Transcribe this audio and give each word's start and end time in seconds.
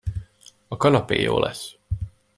A 0.67 0.77
kanapé 0.77 1.21
jó 1.21 1.39
lesz. 1.39 1.75